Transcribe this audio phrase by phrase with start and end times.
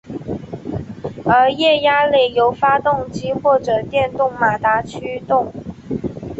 [1.25, 5.53] 而液压泵由发动机或者电动马达驱动。